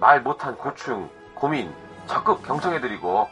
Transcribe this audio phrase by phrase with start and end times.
[0.00, 1.74] 말 못한 고충, 고민
[2.06, 3.28] 적극 경청해드리고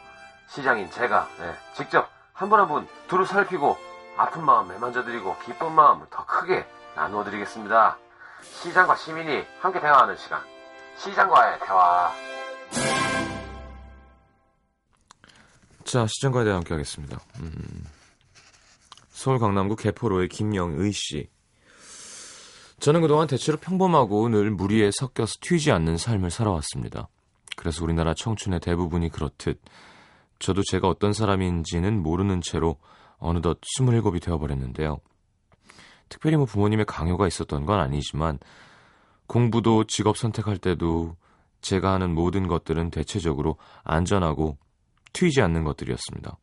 [0.48, 3.76] 시장인 제가 네, 직접 한 분 한 분 두루 살피고
[4.16, 7.98] 아픈 마음 매만져드리고 기쁜 마음을 더 크게 나누어드리겠습니다.
[8.62, 10.40] 시장과 시민이 함께 대화하는 시간.
[10.98, 12.10] 시장과의 대화.
[15.84, 17.18] 자, 시장과에 대해 함께 하겠습니다.
[17.40, 17.84] 음,
[19.10, 21.28] 서울 강남구 개포로의 김영의 씨.
[22.80, 27.08] 저는 그동안 대체로 평범하고 늘 무리에 섞여서 튀지 않는 삶을 살아왔습니다.
[27.56, 29.60] 그래서 우리나라 청춘의 대부분이 그렇듯
[30.38, 32.76] 저도 제가 어떤 사람인지는 모르는 채로
[33.18, 34.98] 어느덧 27이 되어버렸는데요.
[36.08, 38.38] 특별히 뭐 부모님의 강요가 있었던 건 아니지만
[39.26, 41.16] 공부도 직업 선택할 때도
[41.62, 44.58] 제가 하는 모든 것들은 대체적으로 안전하고
[45.12, 46.36] 튀지 않는 것들이었습니다.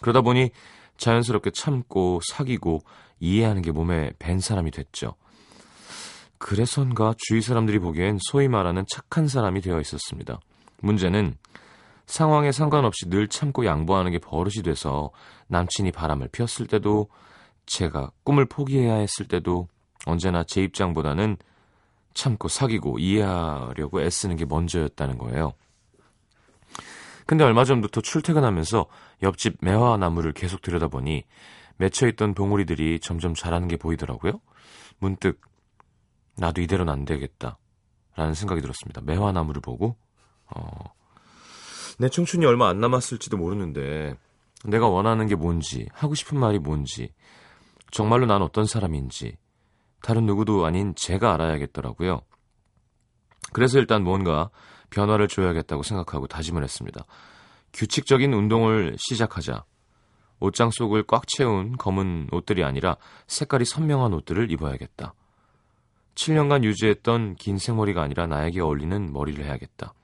[0.00, 0.50] 그러다 보니
[0.96, 2.80] 자연스럽게 참고 사귀고
[3.20, 5.14] 이해하는 게 몸에 밴 사람이 됐죠.
[6.38, 10.40] 그래서인가 주위 사람들이 보기엔 소위 말하는 착한 사람이 되어 있었습니다.
[10.80, 11.36] 문제는
[12.06, 15.10] 상황에 상관없이 늘 참고 양보하는 게 버릇이 돼서
[15.48, 17.08] 남친이 바람을 피웠을 때도
[17.66, 19.68] 제가 꿈을 포기해야 했을 때도
[20.06, 21.36] 언제나 제 입장보다는
[22.14, 25.52] 참고 사귀고 이해하려고 애쓰는 게 먼저였다는 거예요.
[27.26, 28.86] 근데 얼마 전부터 출퇴근하면서
[29.22, 31.24] 옆집 매화나무를 계속 들여다보니
[31.78, 34.40] 맺혀있던 봉우리들이 점점 자라는 게 보이더라고요.
[34.98, 35.40] 문득
[36.36, 37.58] 나도 이대로는 안 되겠다
[38.14, 39.00] 라는 생각이 들었습니다.
[39.00, 39.96] 매화나무를 보고
[40.54, 40.84] 어,
[41.98, 44.14] 내 청춘이 얼마 안 남았을지도 모르는데
[44.64, 47.12] 내가 원하는 게 뭔지 하고 싶은 말이 뭔지
[47.90, 49.36] 정말로 난 어떤 사람인지
[50.02, 52.20] 다른 누구도 아닌 제가 알아야겠더라고요.
[53.52, 54.50] 그래서 일단 뭔가
[54.90, 57.04] 변화를 줘야겠다고 생각하고 다짐을 했습니다.
[57.72, 59.64] 규칙적인 운동을 시작하자.
[60.40, 65.14] 옷장 속을 꽉 채운 검은 옷들이 아니라 색깔이 선명한 옷들을 입어야겠다.
[66.14, 69.94] 7년간 유지했던 긴 생머리가 아니라 나에게 어울리는 머리를 해야겠다.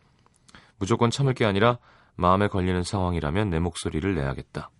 [0.79, 1.79] 무조건 참을 게 아니라
[2.17, 4.71] 마음에 걸리는 상황이라면 내 목소리를 내야겠다.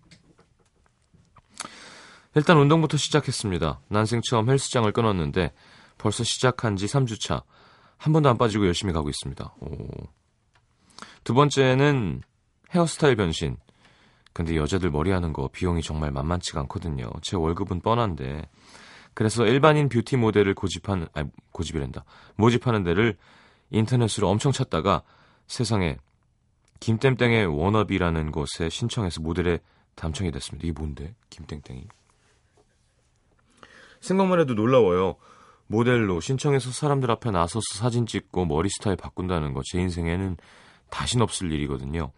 [2.35, 3.79] 일단 운동부터 시작했습니다.
[3.87, 5.53] 난생 처음 헬스장을 끊었는데
[5.97, 7.43] 벌써 시작한 지 3주차.
[7.97, 9.55] 한 번도 안 빠지고 열심히 가고 있습니다.
[9.61, 9.87] 오.
[11.23, 12.21] 두 번째는
[12.73, 13.57] 헤어스타일 변신.
[14.35, 17.09] 근데 여자들 머리 하는 거 비용이 정말 만만치가 않거든요.
[17.21, 18.41] 제 월급은 뻔한데.
[19.13, 22.03] 그래서 일반인 뷰티 모델을 고집한, 아니, 고집이란다.
[22.35, 23.15] 모집하는 데를
[23.69, 25.03] 인터넷으로 엄청 찾다가
[25.47, 25.95] 세상에
[26.81, 29.59] 김땡땡의 워너비라는 곳에 신청해서 모델에
[29.95, 30.67] 담청이 됐습니다.
[30.67, 31.15] 이게 뭔데?
[31.29, 31.87] 김땡땡이.
[34.01, 35.15] 생각만 해도 놀라워요.
[35.67, 40.35] 모델로 신청해서 사람들 앞에 나서서 사진 찍고 머리 스타일 바꾼다는 거 제 인생에는
[40.89, 42.11] 다신 없을 일이거든요.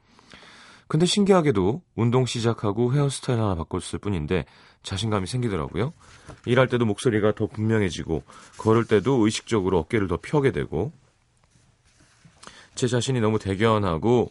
[0.87, 4.45] 근데 신기하게도 운동 시작하고 헤어스타일 하나 바꿨을 뿐인데
[4.83, 5.93] 자신감이 생기더라고요.
[6.45, 8.23] 일할 때도 목소리가 더 분명해지고
[8.57, 10.93] 걸을 때도 의식적으로 어깨를 더 펴게 되고
[12.75, 14.29] 제 자신이 너무 대견하고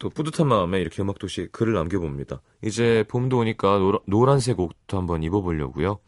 [0.00, 2.42] 또 뿌듯한 마음에 이렇게 음악도시 글을 남겨봅니다.
[2.62, 5.98] 이제 봄도 오니까 노란색 옷도 한번 입어보려고요.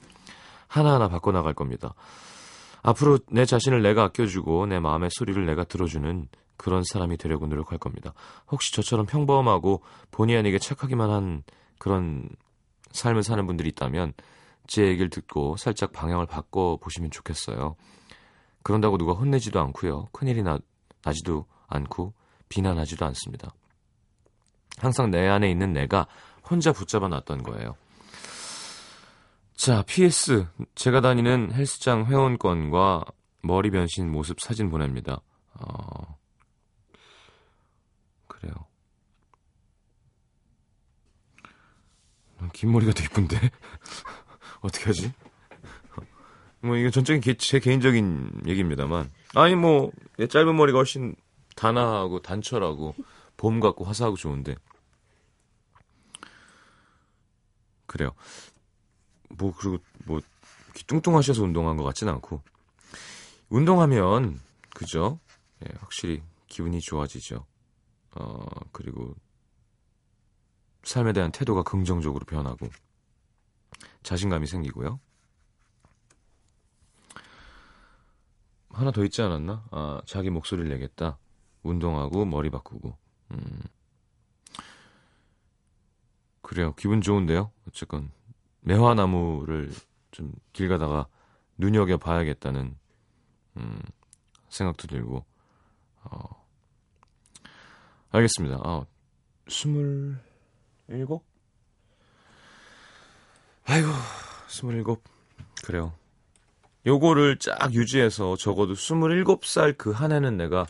[0.68, 1.94] 하나하나 바꿔나갈 겁니다.
[2.82, 8.12] 앞으로 내 자신을 내가 아껴주고 내 마음의 소리를 내가 들어주는 그런 사람이 되려고 노력할 겁니다.
[8.50, 11.42] 혹시 저처럼 평범하고 본의 아니게 착하기만 한
[11.78, 12.28] 그런
[12.92, 14.12] 삶을 사는 분들이 있다면
[14.66, 17.76] 제 얘기를 듣고 살짝 방향을 바꿔 보시면 좋겠어요.
[18.62, 20.08] 그런다고 누가 혼내지도 않고요.
[20.12, 20.58] 큰일이 나,
[21.04, 22.14] 나지도 않고
[22.48, 23.54] 비난하지도 않습니다.
[24.78, 26.06] 항상 내 안에 있는 내가
[26.48, 27.76] 혼자 붙잡아 놨던 거예요.
[29.54, 30.46] 자, PS.
[30.74, 33.04] 제가 다니는 헬스장 회원권과
[33.42, 35.22] 머리 변신 모습 사진 보냅니다.
[35.54, 36.18] 어,
[38.46, 38.54] 그래요.
[42.52, 43.36] 긴 머리가 더 이쁜데?
[44.60, 45.12] 어떻게 하지?
[46.60, 49.10] 뭐, 이건 전적인 개, 제 개인적인 얘기입니다만.
[49.34, 49.90] 아니, 뭐,
[50.28, 51.14] 짧은 머리가 훨씬
[51.54, 52.94] 단아하고 단철하고
[53.36, 54.54] 봄 같고 화사하고 좋은데.
[57.86, 58.12] 그래요.
[59.30, 60.20] 뭐, 그리고 뭐,
[60.86, 62.42] 뚱뚱하셔서 운동한 것 같진 않고.
[63.48, 64.40] 운동하면,
[64.74, 65.18] 그죠?
[65.64, 67.46] 예, 확실히 기분이 좋아지죠.
[68.18, 69.14] 어, 그리고
[70.82, 72.68] 삶에 대한 태도가 긍정적으로 변하고
[74.02, 75.00] 자신감이 생기고요.
[78.70, 79.64] 하나 더 있지 않았나?
[79.70, 81.18] 아, 자기 목소리를 내겠다.
[81.62, 82.96] 운동하고 머리 바꾸고.
[83.32, 83.60] 음.
[86.42, 86.74] 그래요.
[86.74, 87.50] 기분 좋은데요.
[87.68, 88.10] 어쨌건
[88.60, 89.72] 매화나무를
[90.12, 91.06] 좀 길 가다가
[91.58, 92.78] 눈여겨 봐야겠다는
[93.58, 93.82] 음,
[94.48, 95.24] 생각도 들고.
[96.04, 96.45] 어.
[98.16, 98.58] 알겠습니다.
[98.64, 98.84] 아,
[99.48, 100.18] 스물
[100.88, 101.22] 일곱?
[103.64, 103.88] 아이고,
[104.48, 105.02] 스물일곱.
[105.64, 105.92] 그래요.
[106.86, 110.66] 요거를 쫙 유지해서 적어도 27살 그 한 해는 내가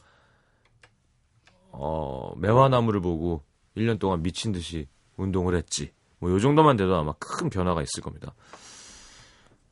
[1.71, 3.43] 어, 매화나무를 보고
[3.77, 5.93] 1년 동안 미친 듯이 운동을 했지.
[6.19, 8.35] 뭐 요 정도만 돼도 아마 큰 변화가 있을 겁니다.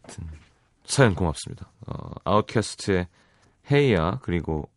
[0.03, 0.29] 하여튼
[0.85, 1.70] 사연 고맙습니다.
[1.87, 3.09] 어, 아웃캐스트의
[3.73, 4.69] 헤이야 그리고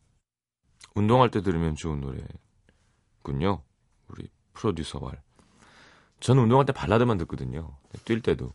[0.95, 2.19] 운동할 때 들으면 좋은 노래
[3.27, 3.61] 군요.
[4.07, 5.21] 우리 프로듀서 말.
[6.21, 7.77] 저는 운동할 때 발라드만 듣거든요.
[8.05, 8.53] 뛸 때도.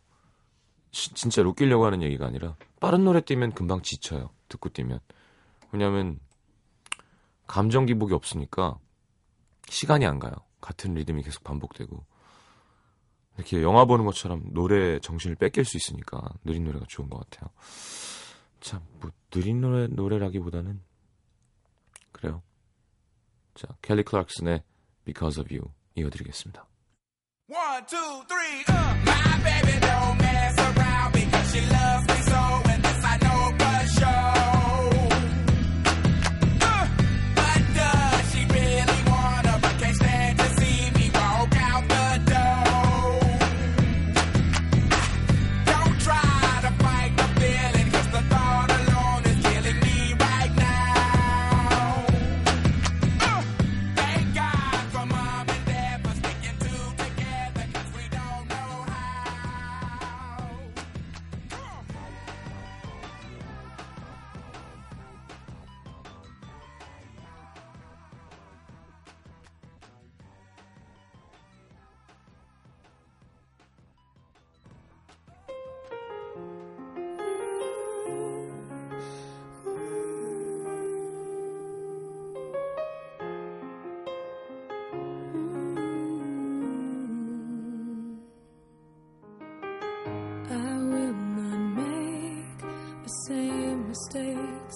[0.90, 4.30] 시, 진짜 웃기려고 하는 얘기가 아니라 빠른 노래 뛰면 금방 지쳐요.
[4.48, 5.00] 듣고 뛰면.
[5.72, 6.18] 왜냐하면
[7.46, 8.78] 감정 기복이 없으니까
[9.68, 10.32] 시간이 안 가요.
[10.60, 12.04] 같은 리듬이 계속 반복되고
[13.36, 17.50] 이렇게 영화 보는 것처럼 노래 정신을 뺏길 수 있으니까 느린 노래가 좋은 것 같아요.
[18.60, 20.80] 참, 뭐 느린 노래 노래라기보다는
[22.12, 22.42] 그래요.
[23.55, 24.63] 자, 켈리 클락슨의
[25.05, 26.65] Because of You 이어드리겠습니다.
[27.49, 28.95] One, two, three, uh.
[29.05, 32.10] My baby don't mess around because she loves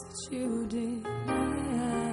[0.04, 1.06] that you did.
[1.06, 2.12] I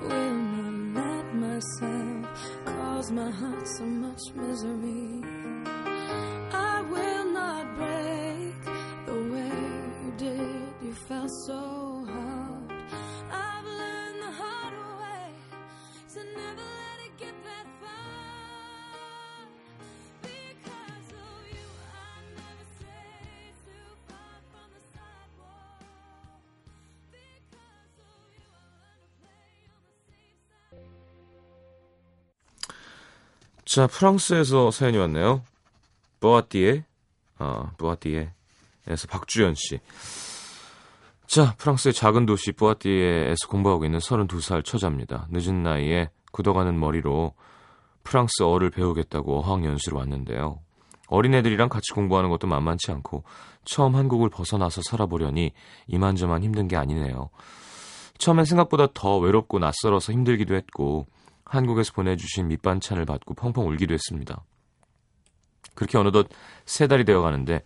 [0.00, 2.26] will not let myself
[2.64, 5.03] cause my heart so much misery.
[33.74, 35.42] 자, 프랑스에서 사연이 왔네요.
[36.20, 36.84] 보아띠에,
[37.38, 39.80] 아, 보아띠에에서 박주연 씨.
[41.26, 45.26] 자, 프랑스의 작은 도시 보아띠에에서 공부하고 있는 32살 처자입니다.
[45.32, 47.34] 늦은 나이에 굳어가는 머리로
[48.04, 50.60] 프랑스어를 배우겠다고 어학연수를 왔는데요.
[51.08, 53.24] 어린애들이랑 같이 공부하는 것도 만만치 않고
[53.64, 55.50] 처음 한국을 벗어나서 살아보려니
[55.88, 57.28] 이만저만 힘든 게 아니네요.
[58.18, 61.08] 처음엔 생각보다 더 외롭고 낯설어서 힘들기도 했고
[61.44, 64.42] 한국에서 보내주신 밑반찬을 받고 펑펑 울기도 했습니다.
[65.74, 66.28] 그렇게 어느덧
[66.66, 67.62] 세 달이 되어 가는데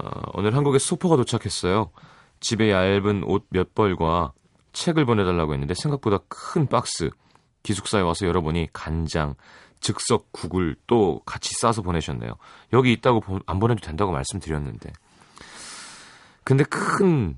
[0.00, 1.90] 어, 오늘 한국에 소포가 도착했어요.
[2.40, 4.32] 집에 얇은 옷 몇 벌과
[4.72, 7.10] 책을 보내달라고 했는데 생각보다 큰 박스
[7.62, 9.34] 기숙사에 와서 열어보니 간장,
[9.80, 12.32] 즉석 국을 또 같이 싸서 보내셨네요.
[12.72, 14.92] 여기 있다고 보- 안 보내도 된다고 말씀드렸는데
[16.44, 17.36] 근데 큰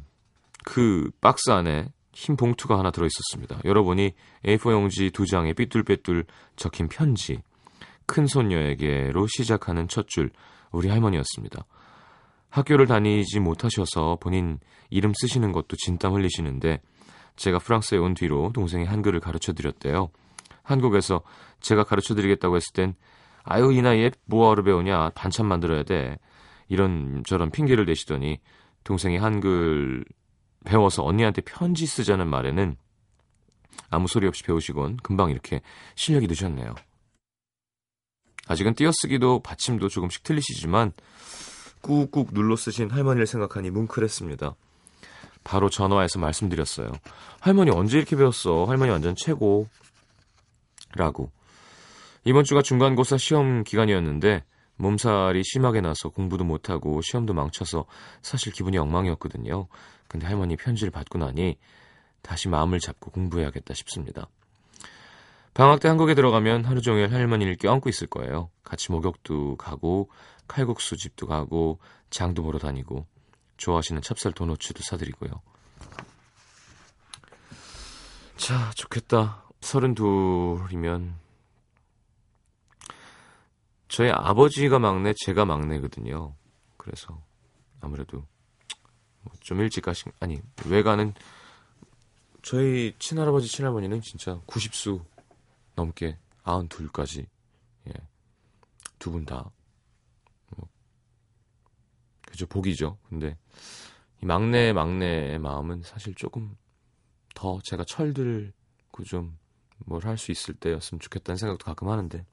[0.64, 3.60] 그 박스 안에 흰 봉투가 하나 들어있었습니다.
[3.64, 4.12] 열어보니
[4.44, 6.24] A4 용지 두 장에 삐뚤빼뚤
[6.56, 7.40] 적힌 편지.
[8.06, 10.30] 큰 손녀에게로 시작하는 첫 줄
[10.72, 11.64] 우리 할머니였습니다.
[12.50, 14.58] 학교를 다니지 못하셔서 본인
[14.90, 16.80] 이름 쓰시는 것도 진땀 흘리시는데
[17.36, 20.08] 제가 프랑스에 온 뒤로 동생이 한글을 가르쳐 드렸대요.
[20.64, 21.22] 한국에서
[21.60, 22.94] 제가 가르쳐 드리겠다고 했을 땐
[23.44, 26.18] 아유 이 나이에 뭐하러 배우냐 반찬 만들어야 돼
[26.68, 28.40] 이런 저런 핑계를 대시더니
[28.82, 30.04] 동생이 한글
[30.64, 32.76] 배워서 언니한테 편지 쓰자는 말에는
[33.90, 35.62] 아무 소리 없이 배우시곤 금방 이렇게
[35.94, 36.74] 실력이 느셨네요.
[38.48, 40.92] 아직은 띄어쓰기도 받침도 조금씩 틀리시지만
[41.82, 44.54] 꾹꾹 눌러 쓰신 할머니를 생각하니 뭉클했습니다.
[45.44, 46.92] 바로 전화해서 말씀드렸어요.
[47.40, 48.64] 할머니 언제 이렇게 배웠어?
[48.64, 49.68] 할머니 완전 최고.
[50.94, 51.30] 라고.
[52.24, 54.44] 이번 주가 중간고사 시험 기간이었는데
[54.76, 57.86] 몸살이 심하게 나서 공부도 못하고 시험도 망쳐서
[58.22, 59.68] 사실 기분이 엉망이었거든요.
[60.08, 61.58] 근데 할머니 편지를 받고 나니
[62.22, 64.28] 다시 마음을 잡고 공부해야겠다 싶습니다.
[65.54, 68.50] 방학 때 한국에 들어가면 하루 종일 할머니를 껴안고 있을 거예요.
[68.62, 70.10] 같이 목욕도 가고
[70.46, 71.78] 칼국수 집도 가고
[72.10, 73.06] 장도 보러 다니고
[73.56, 75.30] 좋아하시는 찹쌀 도너츠도 사드리고요.
[78.36, 79.44] 자, 좋겠다.
[79.60, 81.16] 서른둘이면
[83.88, 86.34] 저희 아버지가 막내, 제가 막내거든요.
[86.76, 87.20] 그래서
[87.80, 88.26] 아무래도 뭐
[89.40, 91.14] 좀 일찍 가신 아니 외가는
[92.42, 95.04] 저희 친할아버지 친할머니는 진짜 90수
[95.74, 97.26] 넘게 92까지
[97.88, 97.92] 예.
[98.98, 99.50] 두 분 다.
[100.56, 100.68] 뭐,
[102.26, 102.98] 그죠 복이죠.
[103.08, 103.36] 근데
[104.22, 106.56] 이 막내 막내의 마음은 사실 조금
[107.34, 109.36] 더 제가 철들고 좀
[109.86, 112.24] 뭘 할 수 있을 때였으면 좋겠다는 생각도 가끔 하는데.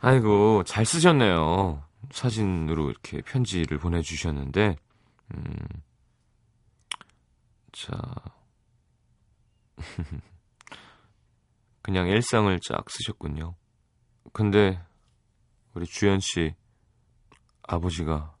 [0.00, 1.82] 아이고 잘 쓰셨네요.
[2.10, 4.76] 사진으로 이렇게 편지를 보내주셨는데,
[5.34, 5.54] 음,
[7.72, 8.14] 자,
[11.82, 13.54] 그냥 일상을 쫙 쓰셨군요.
[14.32, 14.80] 근데
[15.74, 16.54] 우리 주연 씨
[17.62, 18.34] 아버지가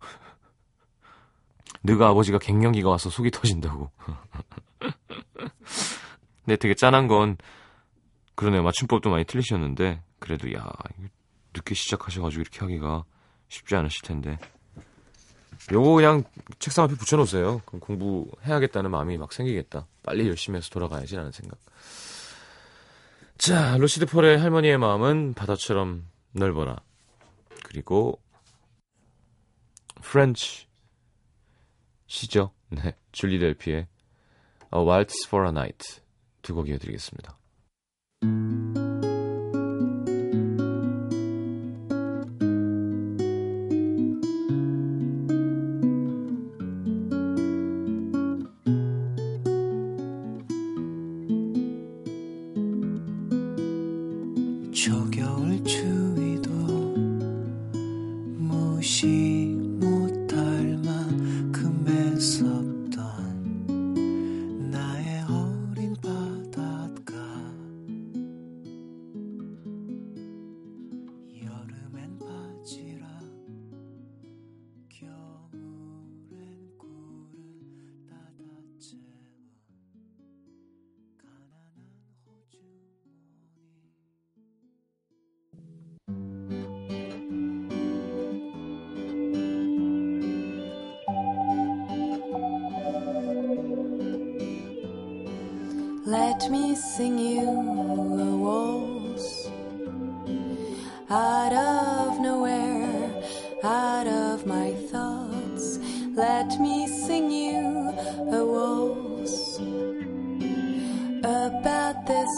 [1.82, 3.90] 너가 아버지가 갱년기가 와서 속이 터진다고.
[6.44, 7.36] 근데 되게 짠한 건
[8.34, 8.62] 그러네요.
[8.62, 10.70] 맞춤법도 많이 틀리셨는데 그래도 야
[11.56, 13.04] 늦게 시작하셔가지고 이렇게 하기가
[13.48, 14.38] 쉽지 않으실 텐데.
[15.72, 16.22] 요거 그냥
[16.58, 17.60] 책상 앞에 붙여놓으세요.
[17.64, 19.86] 그럼 공부해야겠다는 마음이 막 생기겠다.
[20.02, 21.58] 빨리 열심히 해서 돌아가야지 라는 생각.
[23.38, 26.76] 자, 루시드 폴의 할머니의 마음은 바다처럼 넓어라.
[27.64, 28.20] 그리고
[30.02, 30.66] 프렌치
[32.06, 32.52] 시죠.
[32.68, 33.88] 네, 줄리 델피의
[34.74, 36.00] A Waltz for a Night
[36.42, 37.36] 두 곡 이어드리겠습니다.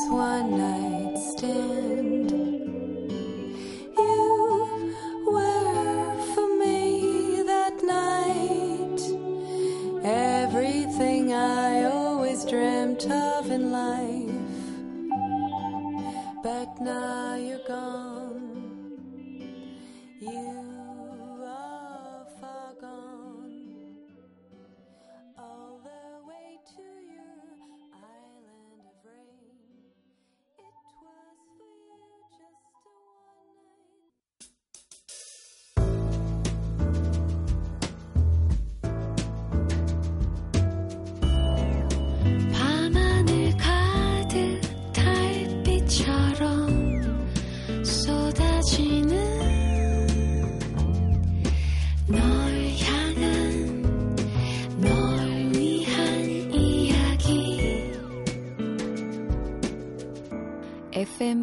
[0.08, 0.97] One night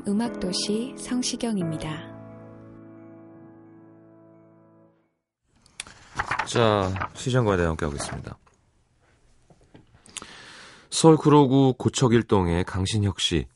[0.08, 1.90] 음악도시 성시경입니다.
[6.48, 8.38] 자, 시장과 대화 함께하고 있습니다.
[10.92, 13.48] 서울 구로구 고척일동의 강신혁 씨.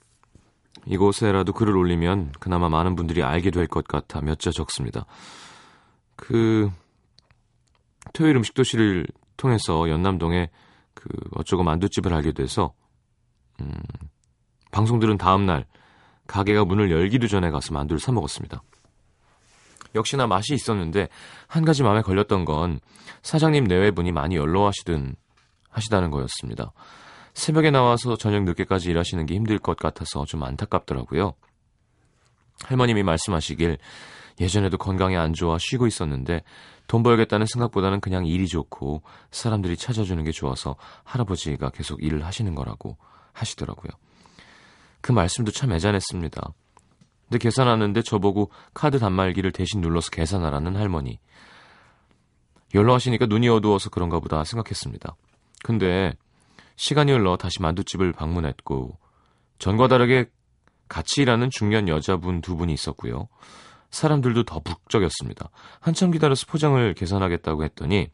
[0.85, 5.05] 이곳에라도 글을 올리면 그나마 많은 분들이 알게 될 것 같아 몇 자 적습니다.
[6.15, 6.69] 그
[8.13, 9.05] 토요일 음식 도시를
[9.37, 10.49] 통해서 연남동에
[10.95, 12.73] 그 어쩌고 만두집을 알게 돼서
[13.61, 13.71] 음,
[14.71, 15.65] 방송 들은 다음 날
[16.29, 18.61] 가게가 문을 열기도 전에 가서 만두를 사 먹었습니다.
[19.95, 21.09] 역시나 맛이 있었는데
[21.47, 22.79] 한 가지 마음에 걸렸던 건
[23.23, 25.15] 사장님 내외분이 많이 연로하시든
[25.69, 26.71] 하시다는 거였습니다.
[27.33, 31.33] 새벽에 나와서 저녁 늦게까지 일하시는 게 힘들 것 같아서 좀 안타깝더라고요.
[32.63, 33.79] 할머님이 말씀하시길
[34.39, 36.43] 예전에도 건강이 안 좋아 쉬고 있었는데
[36.87, 42.97] 돈 벌겠다는 생각보다는 그냥 일이 좋고 사람들이 찾아주는 게 좋아서 할아버지가 계속 일을 하시는 거라고
[43.33, 43.89] 하시더라고요.
[45.01, 46.53] 그 말씀도 참 애잔했습니다.
[47.29, 51.19] 근데 계산하는데 저보고 카드 단말기를 대신 눌러서 계산하라는 할머니.
[52.73, 55.15] 연로하시니까 눈이 어두워서 그런가 보다 생각했습니다.
[55.63, 56.13] 근데
[56.75, 58.97] 시간이 흘러 다시 만두집을 방문했고
[59.57, 60.29] 전과 다르게
[60.87, 63.27] 같이 일하는 중년 여자분 두 분이 있었고요.
[63.91, 65.49] 사람들도 더 북적였습니다.
[65.79, 68.09] 한참 기다려서 포장을 계산하겠다고 했더니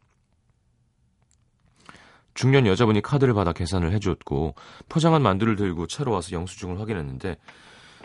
[2.36, 4.54] 중년 여자분이 카드를 받아 계산을 해줬고
[4.88, 7.36] 포장한 만두를 들고 차로 와서 영수증을 확인했는데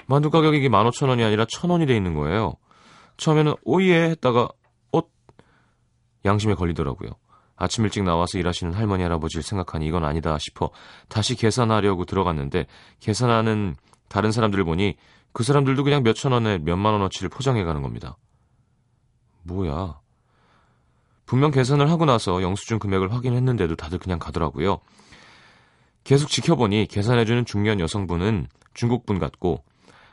[0.08, 2.56] 만두 가격이 15,000원이 아니라 1,000원이 돼 있는 거예요.
[3.18, 4.50] 처음에는 오예 했다가
[4.94, 5.02] 어
[6.26, 7.12] 양심에 걸리더라고요.
[7.56, 10.72] 아침 일찍 나와서 일하시는 할머니 할아버지를 생각하니 이건 아니다 싶어
[11.10, 12.66] 다시 계산하려고 들어갔는데
[13.00, 13.76] 계산하는
[14.10, 14.96] 다른 사람들을 보니
[15.34, 18.18] 그 사람들도 그냥 몇천 원에 몇만 원어치를 포장해 가는 겁니다.
[19.44, 20.00] 뭐야?
[21.32, 24.82] 분명 계산을 하고 나서 영수증 금액을 확인했는데도 다들 그냥 가더라고요.
[26.04, 29.64] 계속 지켜보니 계산해주는 중년 여성분은 중국분 같고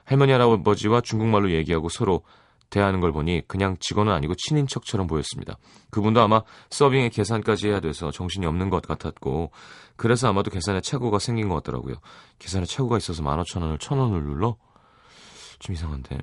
[0.04, 2.22] 할머니 할아버지와 중국말로 얘기하고 서로
[2.70, 5.58] 대하는 걸 보니 그냥 직원은 아니고 친인척처럼 보였습니다.
[5.90, 9.50] 그분도 아마 서빙에 계산까지 해야 돼서 정신이 없는 것 같았고
[9.96, 11.96] 그래서 아마도 계산에 착오가 생긴 것 같더라고요.
[12.38, 14.54] 계산에 착오가 있어서 15,000원을 1,000원을 눌러?
[15.58, 16.20] 좀 이상한데.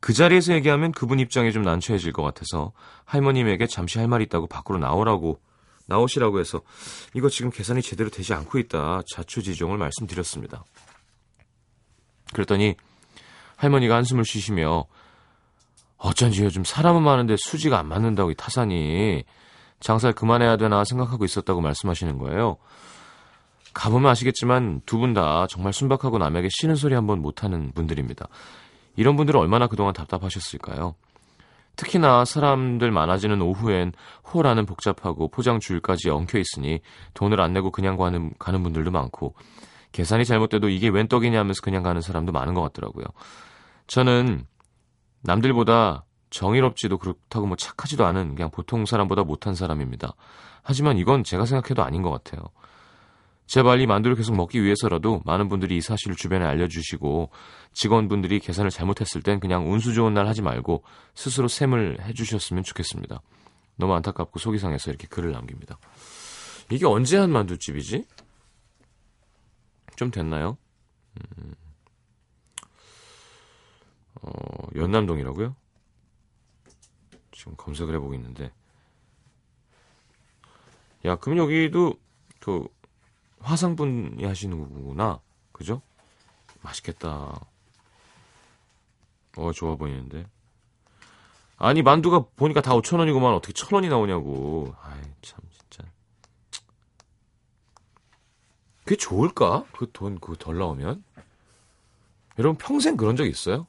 [0.00, 2.72] 그 자리에서 얘기하면 그분 입장이 좀 난처해질 것 같아서
[3.04, 5.40] 할머님에게 잠시 할 말이 있다고 밖으로 나오라고
[5.86, 6.60] 나오시라고 해서
[7.14, 10.64] 이거 지금 계산이 제대로 되지 않고 있다 자초지종을 말씀드렸습니다.
[12.32, 12.76] 그랬더니
[13.56, 14.84] 할머니가 한숨을 쉬시며
[15.96, 19.24] 어쩐지 요즘 사람은 많은데 수지가 안 맞는다고 이 타산이
[19.80, 22.56] 장사를 그만해야 되나 생각하고 있었다고 말씀하시는 거예요.
[23.74, 28.28] 가보면 아시겠지만 두 분 다 정말 순박하고 남에게 싫은 소리 한번 못하는 분들입니다.
[28.98, 30.96] 이런 분들은 얼마나 그동안 답답하셨을까요?
[31.76, 33.92] 특히나 사람들 많아지는 오후엔
[34.34, 36.80] 호라는 복잡하고 포장 줄까지 엉켜 있으니
[37.14, 39.36] 돈을 안 내고 그냥 가는, 가는 분들도 많고
[39.92, 43.04] 계산이 잘못돼도 이게 웬 떡이냐 하면서 그냥 가는 사람도 많은 것 같더라고요.
[43.86, 44.44] 저는
[45.22, 50.14] 남들보다 정의롭지도 그렇다고 뭐 착하지도 않은 그냥 보통 사람보다 못한 사람입니다.
[50.64, 52.42] 하지만 이건 제가 생각해도 아닌 것 같아요.
[53.48, 57.30] 제발 이 만두를 계속 먹기 위해서라도 많은 분들이 이 사실을 주변에 알려주시고
[57.72, 60.84] 직원분들이 계산을 잘못했을 땐 그냥 운수 좋은 날 하지 말고
[61.14, 63.22] 스스로 셈을 해주셨으면 좋겠습니다.
[63.76, 65.78] 너무 안타깝고 속이 상해서 이렇게 글을 남깁니다.
[66.70, 68.04] 이게 언제 한 만두집이지?
[69.96, 70.58] 좀 됐나요?
[71.16, 71.54] 음,
[74.20, 74.30] 어,
[74.76, 75.56] 연남동이라고요?
[77.32, 78.52] 지금 검색을 해보고 있는데
[81.06, 81.94] 야 그럼 여기도
[82.40, 82.68] 그
[83.40, 85.20] 화상 분이 하시는 거구나.
[85.52, 85.82] 그죠?
[86.62, 87.40] 맛있겠다.
[89.36, 90.26] 어 좋아 보이는데.
[91.56, 93.34] 아니 만두가 보니까 다 5천원이고만.
[93.36, 94.74] 어떻게 천원이 나오냐고.
[94.82, 95.88] 아이 참 진짜.
[98.84, 99.64] 그게 좋을까?
[99.72, 101.02] 그 돈 그거 덜 나오면?
[102.38, 103.66] 여러분 평생 그런 적 있어요?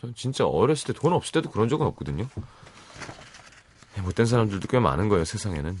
[0.00, 2.28] 전 진짜 어렸을 때 돈 없을 때도 그런 적은 없거든요.
[4.02, 5.78] 못된 사람들도 꽤 많은 거예요 세상에는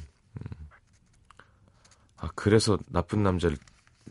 [2.20, 3.56] 아, 그래서 나쁜 남자를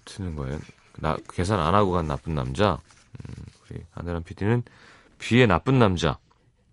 [0.05, 0.59] 트는 거예요.
[0.99, 2.73] 나, 계산 안 하고 간 나쁜 남자.
[2.73, 3.33] 음,
[3.69, 4.63] 우리 하늘한 PD는
[5.19, 6.19] 비의 나쁜 남자.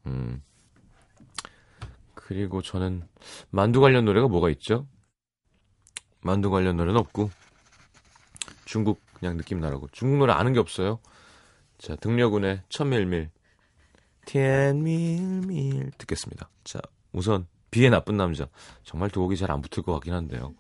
[0.07, 0.43] 음.
[2.15, 3.03] 그리고 저는
[3.51, 4.87] 만두 관련 노래가 뭐가 있죠?
[6.23, 7.31] 만두 관련 노래는 없고
[8.65, 10.99] 중국 그냥 느낌 나라고 중국 노래 아는 게 없어요.
[11.79, 13.31] 자 등려군의 천밀밀
[14.25, 16.49] 티엔밀밀 듣겠습니다.
[16.65, 16.81] 자
[17.13, 18.49] 우선 비의 나쁜 남자
[18.83, 20.55] 정말 두 곡이 잘 안 붙을 것 같긴 한데요.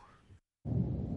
[0.66, 1.15] うん。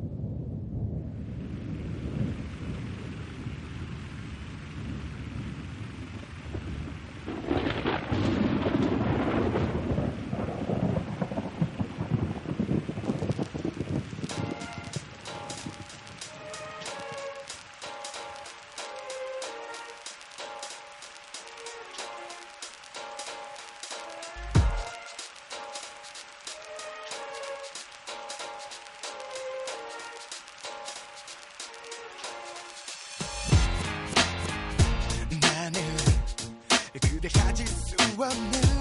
[37.34, 38.79] 가질 수 없는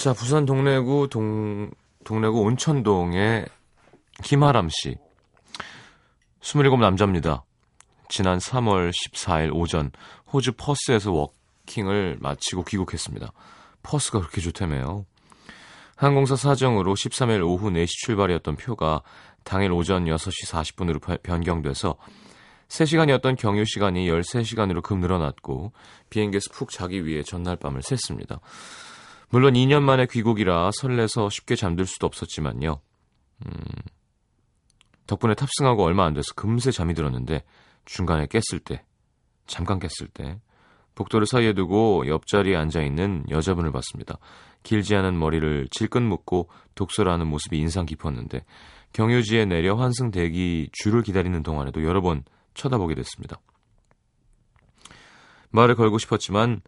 [0.00, 1.70] 자, 부산 동래구 동,
[2.04, 3.44] 동래구 온천동의
[4.22, 4.96] 김하람 씨.
[6.40, 7.44] 27 남자입니다.
[8.08, 9.90] 지난 3월 14일 오전
[10.32, 13.30] 호주 퍼스에서 working을 마치고 귀국했습니다.
[13.82, 15.04] 퍼스가 그렇게 좋다며요.
[15.96, 19.02] 항공사 사정으로 13일 오후 4시 출발이었던 표가
[19.44, 21.98] 당일 오전 6시 40분으로 변경돼서
[22.68, 25.72] 3시간이었던 경유 시간이 13시간으로 급 늘어났고
[26.08, 28.40] 비행기에서 푹 자기 위해 전날 밤을 샜습니다.
[29.30, 32.80] 물론 2년 만에 귀국이라 설레서 쉽게 잠들 수도 없었지만요.
[33.46, 33.52] 음,
[35.06, 37.44] 덕분에 탑승하고 얼마 안 돼서 금세 잠이 들었는데
[37.84, 38.84] 중간에 깼을 때,
[39.46, 40.40] 잠깐 깼을 때
[40.94, 44.18] 복도를 사이에 두고 옆자리에 앉아 있는 여자분을 봤습니다.
[44.62, 48.44] 길지 않은 머리를 질끈 묶고 독서를 하는 모습이 인상 깊었는데
[48.92, 53.40] 경유지에 내려 환승 대기 줄을 기다리는 동안에도 여러 번 쳐다보게 됐습니다.
[55.50, 56.60] 말을 걸고 싶었지만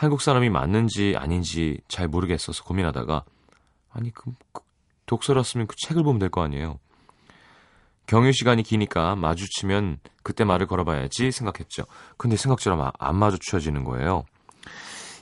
[0.00, 3.22] 한국 사람이 맞는지 아닌지 잘 모르겠어서 고민하다가
[3.92, 4.62] 아니 그, 그
[5.04, 6.78] 독서랐으면 그 책을 보면 될 거 아니에요.
[8.06, 11.84] 경유 시간이 기니까 마주치면 그때 말을 걸어봐야지 생각했죠.
[12.16, 14.24] 근데 생각처럼 아- 안 마주쳐지는 거예요.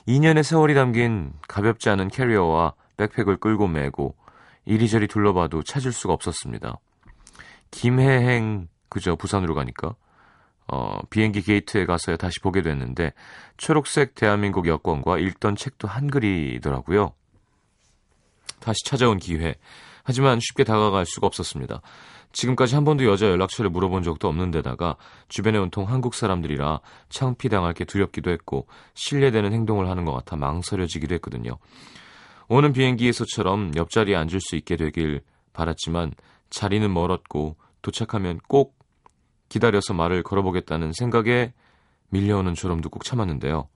[0.07, 4.15] 2년의 세월이 담긴 가볍지 않은 캐리어와 백팩을 끌고 메고
[4.63, 6.77] 이리저리 둘러봐도 찾을 수가 없었습니다.
[7.71, 9.95] 김해행 그저 부산으로 가니까
[10.71, 13.13] 어, 비행기 게이트에 가서야 다시 보게 됐는데
[13.57, 17.13] 초록색 대한민국 여권과 읽던 책도 한글이더라고요.
[18.59, 19.55] 다시 찾아온 기회.
[20.03, 21.81] 하지만 쉽게 다가갈 수가 없었습니다.
[22.31, 24.95] 지금까지 한 번도 여자 연락처를 물어본 적도 없는 데다가
[25.27, 26.79] 주변에 온통 한국 사람들이라
[27.09, 31.57] 창피당할 게 두렵기도 했고 신뢰되는 행동을 하는 것 같아 망설여지기도 했거든요.
[32.47, 35.21] 오는 비행기에서처럼 옆자리에 앉을 수 있게 되길
[35.53, 36.13] 바랐지만
[36.49, 38.78] 자리는 멀었고 도착하면 꼭
[39.49, 41.53] 기다려서 말을 걸어보겠다는 생각에
[42.09, 43.67] 밀려오는 졸음도 꾹 참았는데요.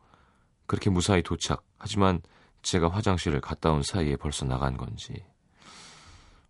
[0.66, 1.64] 그렇게 무사히 도착.
[1.78, 2.22] 하지만
[2.62, 5.26] 제가 화장실을 갔다 온 사이에 벌써 나간 건지.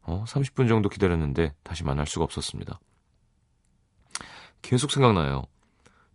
[0.04, 2.80] 어, 30분 정도 기다렸는데 다시 만날 수가 없었습니다.
[4.62, 5.44] 계속 생각나요.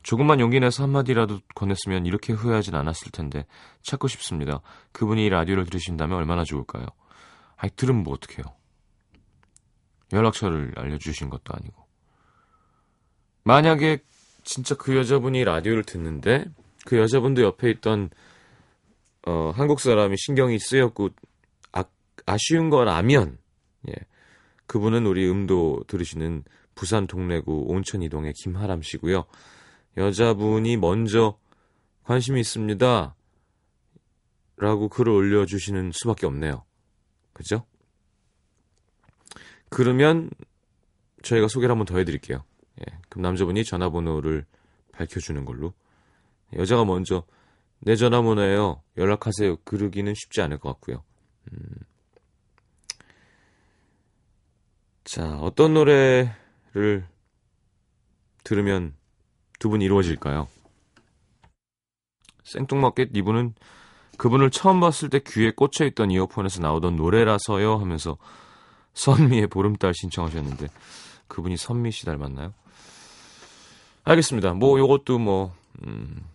[0.03, 3.47] 조금만 용기 내서 한마디라도 건넸으면 이렇게 후회하진 않았을 텐데
[3.83, 4.61] 찾고 싶습니다.
[4.93, 6.87] 그분이 이 라디오를 들으신다면 얼마나 좋을까요?
[7.57, 8.45] 아이, 들으면 뭐 어떡해요.
[10.13, 11.88] 연락처를 알려주신 것도 아니고.
[13.49, 14.01] 만약에
[14.45, 16.45] 진짜 그 여자분이 라디오를 듣는데
[16.85, 18.11] 그 여자분도 옆에 있던
[19.27, 21.09] 어, 한국 사람이 신경이 쓰였고
[21.73, 21.85] 아,
[22.27, 23.39] 아쉬운 거라면
[23.89, 23.95] 예,
[24.67, 29.25] 그분은 우리 음도 들으시는 부산 동래구 온천 이동의 김하람 씨고요.
[29.97, 31.39] 여자분이 먼저
[32.05, 33.15] 관심이 있습니다.
[34.59, 36.65] 라고 글을 올려주시는 수밖에 없네요.
[37.33, 37.65] 그죠?
[39.71, 40.29] 그러면
[41.23, 42.45] 저희가 소개를 한번 더 해드릴게요.
[42.81, 44.45] 예, 그럼 남자분이 전화번호를
[44.93, 45.73] 밝혀주는 걸로.
[46.55, 47.25] 여자가 먼저
[47.81, 48.83] 내 전화번호예요.
[48.97, 49.57] 연락하세요.
[49.65, 51.03] 그러기는 쉽지 않을 것 같고요.
[51.53, 51.59] 음.
[55.05, 57.07] 자, 어떤 노래를
[58.45, 58.95] 들으면
[59.59, 60.49] 두 분이 이루어질까요?
[62.45, 63.55] 생뚱맞게 이분은
[64.17, 68.19] 그분을 처음 봤을 때 귀에 꽂혀있던 이어폰에서 나오던 노래라서요 하면서
[68.95, 70.67] 선미의 보름달 신청하셨는데
[71.29, 72.53] 그분이 선미 씨 닮았나요?
[74.05, 74.55] 알겠습니다.
[74.55, 75.55] 뭐 요것도 뭐
[75.87, 76.27] 음,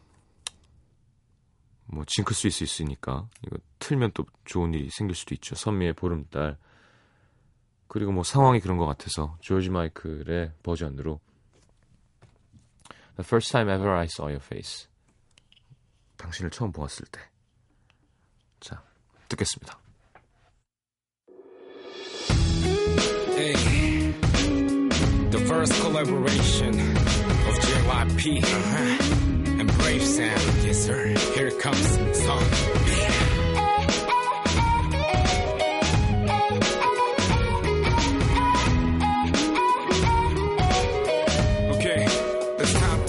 [1.86, 5.56] 뭐 징크스일 수 있으니까 이거 틀면 또 좋은 일이 생길 수도 있죠.
[5.56, 6.58] 선미의 보름달
[7.88, 11.20] 그리고 뭐 상황이 그런 것 같아서 조지 마이클의 버전으로
[13.16, 14.88] The first time ever I saw your face
[16.18, 17.20] 당신을 처음 보았을 때
[18.60, 18.82] 자,
[19.28, 19.78] 듣겠습니다.
[25.54, 29.60] First collaboration of JYP uh-huh.
[29.60, 30.42] and Brave Sound.
[30.64, 31.14] Yes, sir.
[31.36, 31.88] Here comes.
[32.18, 32.44] Song.
[41.76, 42.04] Okay,
[42.60, 43.04] it's time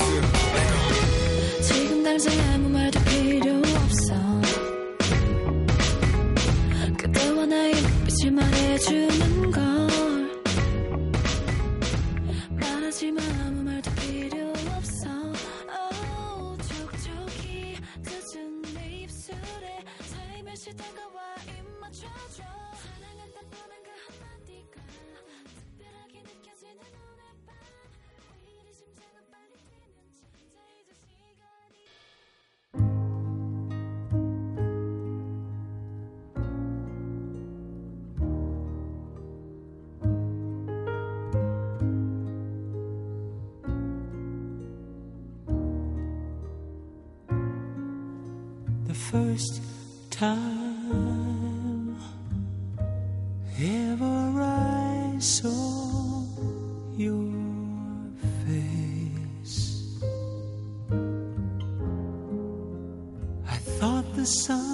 [64.25, 64.74] sun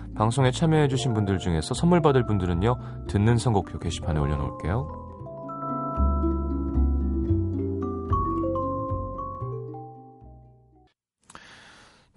[0.21, 4.87] 방송에 참여해주신 분들 중에서 선물 받을 분들은요, 듣는 선곡표 게시판에 올려놓을게요.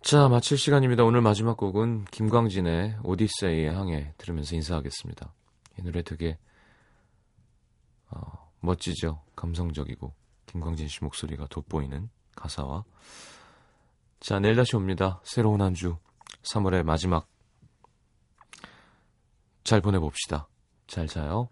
[0.03, 1.03] 자, 마칠 시간입니다.
[1.05, 5.33] 오늘 마지막 곡은 김광진의 오디세이의 항해 들으면서 인사하겠습니다.
[5.79, 6.37] 이 노래 되게
[8.11, 8.21] 어,
[8.61, 9.23] 멋지죠?
[9.35, 10.13] 감성적이고
[10.45, 12.85] 김광진 씨 목소리가 돋보이는 가사와
[14.21, 15.23] 자, 내일 다시 옵니다.
[15.25, 15.97] 새로운 한 주
[16.45, 17.27] 3월의 마지막
[19.65, 20.47] 잘 보내봅시다.
[20.87, 21.49] 잘 자요.